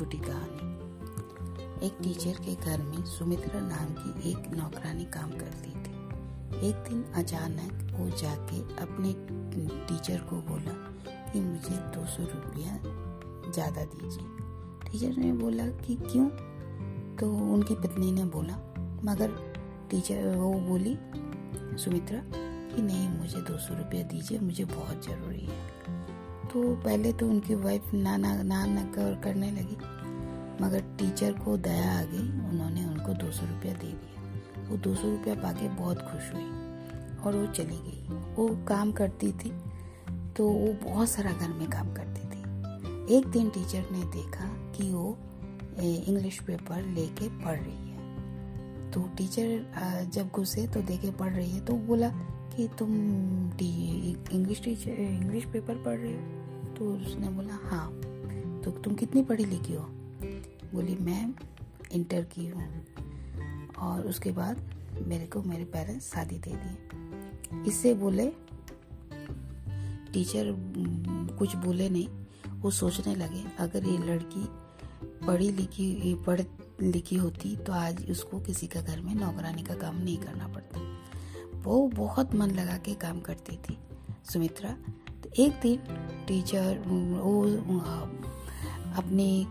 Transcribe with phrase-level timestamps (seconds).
[0.00, 6.68] छोटी कहानी। एक टीचर के घर में सुमित्रा नाम की एक नौकरानी काम करती थी।
[6.68, 9.12] एक दिन अचानक वो जाके अपने
[9.88, 10.72] टीचर को बोला
[11.32, 12.78] कि मुझे दो सौ रुपया
[13.52, 14.26] ज़्यादा दीजिए।
[14.90, 16.28] टीचर ने बोला कि क्यों?
[17.16, 18.56] तो उनकी पत्नी ने बोला,
[19.04, 19.36] मगर
[19.90, 20.98] टीचर वो बोली,
[21.78, 22.22] सुमित्रा
[22.74, 25.99] कि नहीं, मुझे दो सौ रुपया दीजिए, मुझे बहुत ज़रूरी है।
[26.52, 29.76] तो पहले तो उनकी वाइफ नाना ना ना ना कर करने लगी।
[30.64, 34.94] मगर टीचर को दया आ गई। उन्होंने उनको दो सौ रुपया दे दिया। वो दो
[34.94, 36.48] सौ रुपया पाके बहुत खुश हुई
[37.24, 39.52] और वो चली गई। वो काम करती थी
[40.36, 44.90] तो वो बहुत सारा घर में काम करती थी। एक दिन टीचर ने देखा कि
[44.92, 45.16] वो
[45.80, 51.64] इंग्लिश पेपर लेके पढ़ रही है। तो टीचर जब घुसे तो देखे पढ़ रही है
[51.64, 52.08] तो बोला
[52.60, 52.90] कि तुम
[54.32, 56.74] इंग्लिश टीचर, इंग्लिश पेपर पढ़ रहे हो?
[56.74, 57.92] तो उसने बोला हाँ।
[58.60, 59.84] तो तुम कितनी पढ़ी लिखी हो?
[60.74, 61.34] बोली, मैं
[61.92, 62.84] इंटर की हूँ।
[63.78, 64.74] और उसके बाद
[65.06, 68.32] मेरे को, मेरे पेरेंट्स शादी दे दिए। इससे बोले,
[70.12, 70.44] टीचर
[71.38, 72.08] कुछ बोले नहीं।
[72.60, 74.48] वो सोचने लगे, अगर ये लड़की
[75.26, 76.40] पढ़ी लिखी, पढ़
[76.82, 80.80] लिखी होती तो आज उसको किसी का घर में नौकरानी का काम नहीं करना पड़ता।
[81.62, 83.78] वो बहुत मन लगा के काम करती थी।
[84.32, 84.70] सुमित्रा
[85.20, 85.76] तो एक दिन
[86.28, 87.42] टीचर वो
[88.96, 89.46] अपने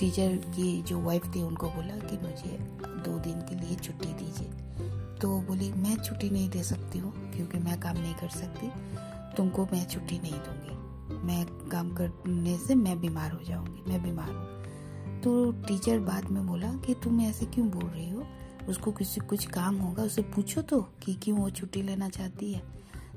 [0.00, 4.50] टीचर की जो वाइफ थी, उनको बोला कि मुझे दो दिन के लिए छुट्टी दीजिए।
[5.18, 8.70] तो वो बोली, मैं छुट्टी नहीं दे सकती हूँ, क्योंकि मैं काम नहीं कर सकती।
[9.36, 10.74] तुमको मैं छुट्टी नहीं दूँगी।
[11.26, 16.46] मैं काम करने से मैं बीमार हो जाऊँगी, मैं बीमार हूँ। तो टीचर बाद में
[16.46, 18.26] बोला कि, तुम ऐसे क्यों बोल रही हो?
[18.68, 22.62] उसको किसी, कुछ काम होगा, उसे पूछो तो कि क्यों वो छुट्टी लेना चाहती है।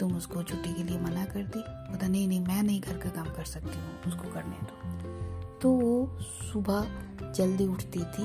[0.00, 1.60] तुम उसको छुट्टी के लिए मना कर दी।
[1.92, 5.70] बता नहीं नहीं, मैं नहीं घर का काम कर सकती हूँ, उसको करने दो। तो
[5.70, 6.86] वो सुबह
[7.32, 8.24] जल्दी उठती थी,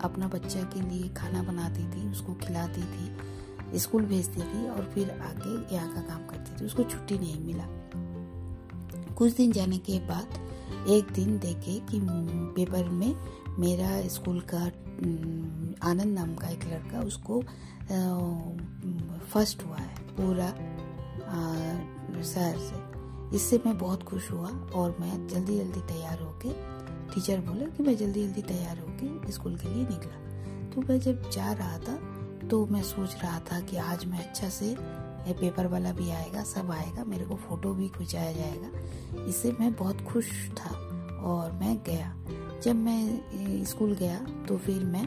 [0.00, 5.10] अपना बच्चा के लिए खाना बनाती थी, उसको खिलाती थी, स्कूल भेजती थी और फिर
[5.10, 7.66] आगे यहाँ का काम करती थी। उसको छुट्टी नहीं मिला।
[9.14, 10.28] कुछ दिन जाने के बाद,
[10.88, 12.00] एक दिन देखे कि
[12.56, 13.16] पेपर में
[13.58, 17.40] मेरा स्कूल का आनंद नाम का एक लड़का, उसको
[19.32, 20.48] फ़र्स्ट हुआ है पूरा
[22.24, 26.52] शहर से। इससे मैं बहुत खुश हुआ और मैं जल्दी जल्दी तैयार होके,
[27.14, 30.16] टीचर बोले कि मैं जल्दी जल्दी तैयार होके स्कूल के लिए निकला।
[30.70, 31.98] तो मैं जब जा रहा था
[32.48, 34.74] तो मैं सोच रहा था कि आज मैं अच्छा से
[35.30, 40.00] पेपर वाला भी आएगा, सब आएगा, मेरे को फ़ोटो भी खिंचाया जाएगा। इससे मैं बहुत
[40.02, 40.70] खुश था
[41.24, 42.15] और मैं गया।
[42.62, 44.18] जब मैं स्कूल गया
[44.48, 45.04] तो फिर मैं,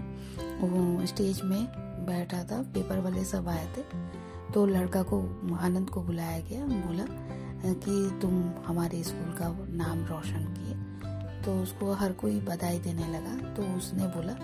[0.62, 1.66] वो स्टेज में
[2.06, 3.82] बैठा था, पेपर वाले सब आए थे
[4.54, 5.20] तो लड़का को,
[5.58, 7.06] आनंद को बुलाया गया, बोला
[7.76, 10.78] कि तुम हमारे स्कूल का नाम रोशन किए।
[11.44, 14.36] तो उसको हर कोई बधाई देने लगा तो उसने बोला,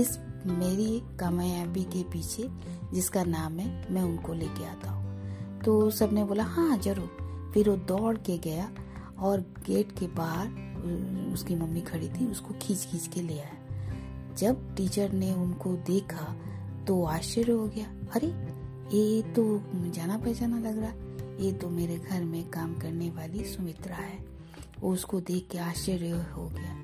[0.00, 2.48] इस मेरी कामयाबी के पीछे,
[2.92, 7.76] जिसका नाम है, मैं उनको लेके आता हूँ। तो सबने बोला हाँ ज़रूर। फिर वो
[7.88, 8.70] दौड़ के गया,
[9.18, 10.46] और गेट के बाहर
[11.32, 16.36] उसकी मम्मी खड़ी थी, उसको खींच खींच के ले आया जब टीचर ने उनको देखा
[16.86, 18.26] तो आश्चर्य हो गया। अरे,
[18.96, 20.92] ये तो जाना पहचाना लग रहा
[21.44, 24.18] ये तो मेरे घर में काम करने वाली सुमित्रा है।
[24.80, 26.76] वो उसको देख के आश्चर्य हो गया।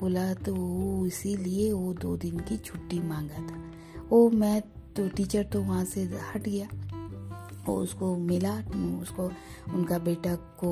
[0.00, 3.72] बोला तो वो इसीलिए वो दो दिन की छुट्टी मांगा था।
[4.10, 4.60] वो मैं
[4.96, 6.68] तो टीचर तो वहाँ से हट गया।
[7.68, 8.54] वो उसको मिला,
[9.00, 9.30] उसको,
[9.74, 10.70] उनका बेटा को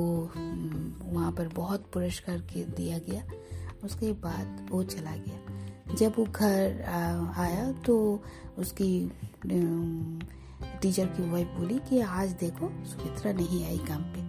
[1.05, 3.23] वहाँ पर बहुत पुरस्कार दिया गया।
[3.83, 6.81] उसके बाद वो चला गया। जब वो घर
[7.37, 8.23] आया तो
[8.57, 8.89] उसकी
[10.81, 14.25] टीचर की वाइफ बोली कि आज देखो सुमित्रा नहीं आई काम पे।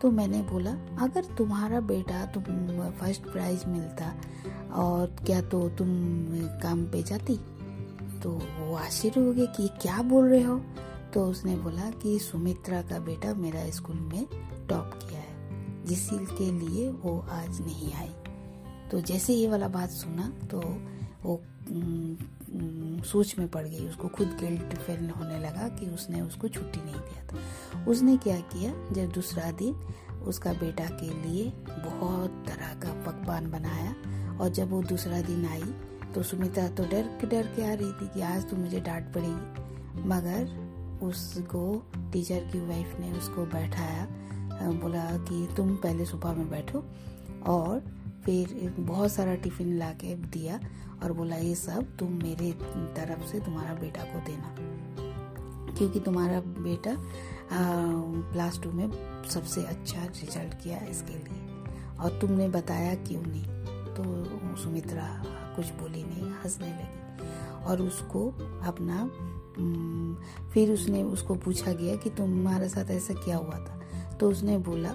[0.00, 2.44] तो मैंने बोला, अगर तुम्हारा बेटा तुम
[2.90, 4.12] फ़र्स्ट प्राइज मिलता
[4.74, 5.88] और क्या तो तुम
[6.62, 7.36] काम पे जाती?
[8.22, 10.60] तो वो आश्चर्य हो गए कि क्या बोल रहे हो?
[11.14, 14.26] तो उसने बोला कि सुमित्रा का बेटा मेरा स्कूल में
[14.68, 18.10] टॉप किया है, जिस के लिए वो आज नहीं आई।
[18.90, 20.60] तो जैसे ये वाला बात सुना तो
[21.24, 21.40] वो
[23.04, 26.94] सोच में पड़ गई। उसको खुद गिल्ट फील होने लगा कि उसने उसको छुट्टी नहीं
[26.94, 29.74] दिया था। उसने क्या किया, जब दूसरा दिन
[30.22, 33.94] उसका बेटा के लिए बहुत तरह का पकवान बनाया
[34.38, 35.72] और जब वो दूसरा दिन आई
[36.14, 39.12] तो सुमित्रा तो डर के डर के आ रही थी कि आज तो मुझे डांट
[39.14, 40.71] पड़ेगी। मगर
[41.02, 41.62] उसको
[42.12, 44.06] टीचर की वाइफ ने उसको बैठाया
[44.72, 46.84] बोला कि तुम पहले सुबह में बैठो
[47.46, 47.80] और
[48.24, 50.60] फिर बहुत सारा टिफ़िन ला के दिया
[51.02, 52.52] और बोला, ये सब तुम मेरे
[52.96, 54.54] तरफ़ से तुम्हारा बेटा को देना।
[55.76, 56.96] क्योंकि तुम्हारा बेटा
[58.32, 58.90] क्लास टू में
[59.30, 61.40] सबसे अच्छा रिज़ल्ट किया इसके लिए।
[62.00, 63.44] और तुमने बताया क्यों नहीं?
[63.94, 65.08] तो सुमित्रा
[65.56, 68.28] कुछ बोली नहीं, हंसने लगी और उसको
[68.66, 69.04] अपना
[70.52, 73.80] फिर उसने उसको पूछा गया कि तुम्हारे साथ ऐसा क्या हुआ था?
[74.20, 74.90] तो उसने बोला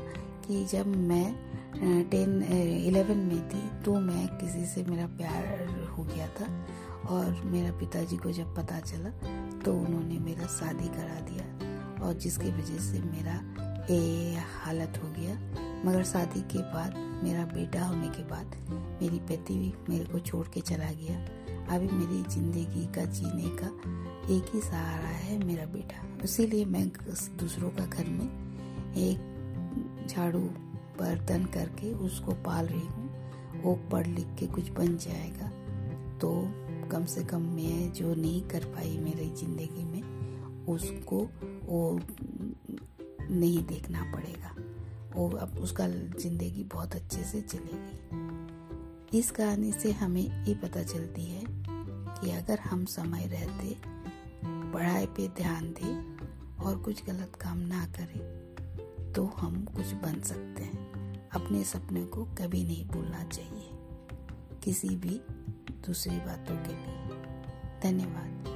[0.48, 1.26] कि जब मैं
[2.10, 2.42] टेन
[2.88, 6.46] इलेवन में थी तो मैं किसी से मेरा प्यार हो गया था
[7.08, 9.10] और मेरा पिताजी को जब पता चला
[9.60, 11.46] तो उन्होंने मेरा शादी करा दिया
[12.06, 13.36] और जिसकी वजह से मेरा
[13.90, 15.36] ये हालत हो गया।
[15.86, 18.56] मगर शादी के बाद, मेरा बेटा होने के बाद,
[19.02, 21.18] मेरी पति भी मेरे को छोड़ के चला गया।
[21.68, 23.68] अभी मेरी ज़िंदगी का जीने का
[24.34, 26.88] एक ही सहारा है मेरा बेटा। इसीलिए मैं
[27.40, 30.40] दूसरों का घर में एक झाड़ू
[31.00, 35.50] बर्तन करके उसको पाल रही हूँ। वो पढ़ लिख के कुछ बन जाएगा।
[36.18, 36.32] तो
[36.92, 41.20] कम से कम मैं जो नहीं कर पाई मेरी ज़िंदगी में, उसको
[41.66, 42.00] वो
[43.32, 44.56] नहीं देखना पड़ेगा।
[45.16, 51.26] वो अब उसका ज़िंदगी बहुत अच्छे से चलेगी। इस कहानी से हमें ये पता चलती
[51.26, 51.37] है
[52.18, 53.78] कि अगर हम समय रहते,
[54.46, 56.18] पढ़ाई पे ध्यान दें
[56.64, 58.48] और कुछ गलत काम ना करें
[59.14, 60.78] तो हम कुछ बन सकते हैं।
[61.30, 63.70] अपने सपने को कभी नहीं भूलना चाहिए।
[64.64, 65.22] किसी भी
[65.70, 67.10] दूसरी बातों के लिए।
[67.84, 68.48] धन्यवाद।